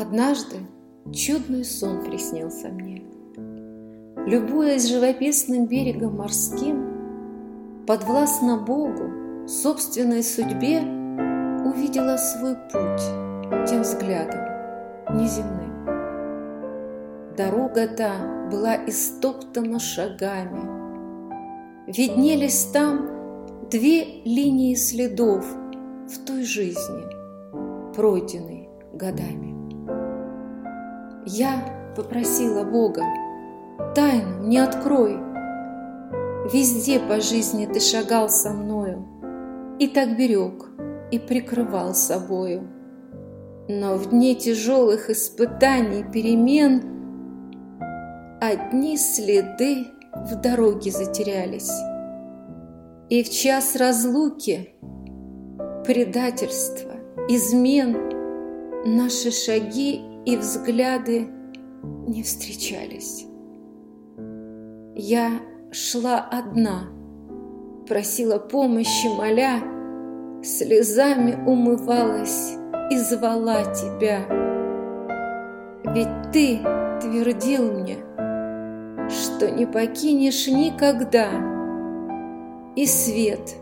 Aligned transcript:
Однажды 0.00 0.58
чудный 1.12 1.64
сон 1.64 2.04
приснился 2.04 2.68
мне. 2.68 3.02
Любуясь 4.28 4.86
живописным 4.86 5.66
берегом 5.66 6.18
морским, 6.18 7.84
Подвластно 7.84 8.58
Богу, 8.58 9.48
собственной 9.48 10.22
судьбе, 10.22 10.82
Увидела 11.64 12.16
свой 12.16 12.54
путь 12.54 13.02
тем 13.68 13.82
взглядом 13.82 14.38
неземным. 15.18 15.84
Дорога 17.36 17.88
та 17.88 18.48
была 18.52 18.76
истоптана 18.86 19.80
шагами. 19.80 20.62
Виднелись 21.88 22.66
там 22.66 23.08
две 23.68 24.22
линии 24.24 24.76
следов 24.76 25.44
В 26.06 26.24
той 26.24 26.44
жизни, 26.44 27.02
пройденной 27.96 28.68
годами. 28.92 29.57
Я 31.26 31.92
попросила 31.96 32.64
Бога, 32.64 33.02
тайну 33.94 34.46
не 34.46 34.58
открой. 34.58 35.18
Везде 36.52 36.98
по 37.00 37.20
жизни 37.20 37.66
ты 37.66 37.80
шагал 37.80 38.28
со 38.28 38.50
мною, 38.50 39.06
И 39.78 39.88
так 39.88 40.16
берег, 40.16 40.70
и 41.10 41.18
прикрывал 41.18 41.94
собою. 41.94 42.68
Но 43.68 43.96
в 43.96 44.10
дни 44.10 44.34
тяжелых 44.34 45.10
испытаний, 45.10 46.04
перемен 46.04 46.82
Одни 48.40 48.96
следы 48.96 49.88
в 50.14 50.36
дороге 50.36 50.90
затерялись. 50.90 51.70
И 53.10 53.22
в 53.22 53.30
час 53.30 53.76
разлуки, 53.76 54.70
предательства, 55.84 56.92
измен 57.28 57.96
Наши 58.86 59.30
шаги 59.32 60.00
и 60.28 60.36
взгляды 60.36 61.26
не 62.06 62.22
встречались. 62.22 63.26
Я 64.94 65.40
шла 65.72 66.18
одна, 66.18 66.90
просила 67.88 68.38
помощи, 68.38 69.06
моля, 69.06 69.62
Слезами 70.40 71.34
умывалась 71.46 72.56
и 72.90 72.98
звала 72.98 73.64
тебя. 73.74 74.20
Ведь 75.94 76.30
ты 76.32 76.58
твердил 77.00 77.72
мне, 77.72 77.96
что 79.08 79.50
не 79.50 79.66
покинешь 79.66 80.46
никогда, 80.46 81.28
И 82.76 82.86
свет 82.86 83.56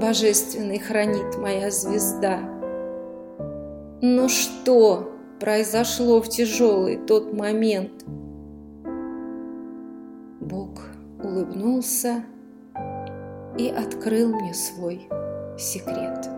божественный 0.00 0.78
хранит 0.78 1.36
моя 1.38 1.70
звезда. 1.70 2.38
Но 4.00 4.28
что 4.28 5.13
произошло 5.40 6.20
в 6.20 6.28
тяжелый 6.28 6.96
тот 6.96 7.32
момент? 7.32 8.04
Бог 10.40 10.82
улыбнулся 11.22 12.24
и 13.58 13.68
открыл 13.68 14.28
мне 14.34 14.54
свой 14.54 15.08
секрет. 15.58 16.28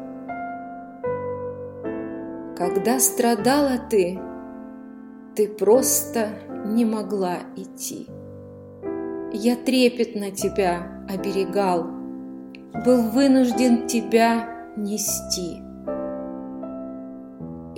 Когда 2.57 2.99
страдала 3.01 3.79
ты, 3.91 4.19
ты 5.35 5.49
просто 5.49 6.31
не 6.65 6.85
могла 6.85 7.37
идти. 7.57 8.07
Я 9.33 9.57
трепетно 9.57 10.31
тебя 10.31 11.05
оберегал, 11.09 11.85
был 12.85 13.11
вынужден 13.11 13.87
тебя 13.87 14.49
нести. 14.77 15.66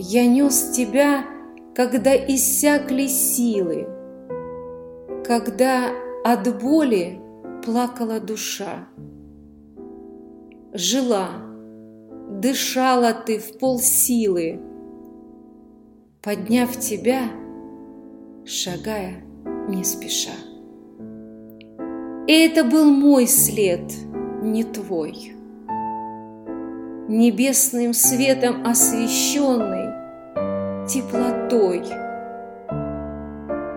Я 0.00 0.28
нес 0.28 0.70
тебя, 0.70 1.24
когда 1.74 2.14
иссякли 2.14 3.08
силы, 3.08 3.88
когда 5.26 5.90
от 6.24 6.62
боли 6.62 7.20
плакала 7.64 8.20
душа. 8.20 8.86
Жила, 10.72 11.30
дышала 12.30 13.12
ты 13.12 13.40
в 13.40 13.58
полсилы, 13.58 14.60
подняв 16.22 16.76
тебя, 16.78 17.22
шагая 18.44 19.24
не 19.68 19.82
спеша. 19.82 20.38
И 22.28 22.32
это 22.32 22.62
был 22.62 22.84
мой 22.84 23.26
след, 23.26 23.92
не 24.42 24.62
твой 24.62 25.34
небесным 27.08 27.94
светом 27.94 28.66
освещенный, 28.66 29.87
теплотой. 30.98 31.82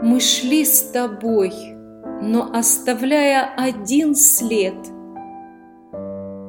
Мы 0.01 0.19
шли 0.19 0.65
с 0.65 0.91
тобой, 0.91 1.53
но 2.21 2.49
оставляя 2.51 3.53
один 3.55 4.15
след, 4.15 4.73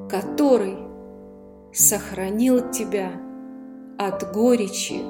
который 0.09 0.79
сохранил 1.73 2.71
тебя 2.71 3.11
от 3.99 4.33
горечи 4.33 5.01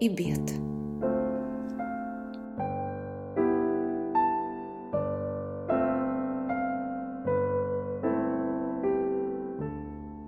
и 0.00 0.08
бед. 0.08 0.69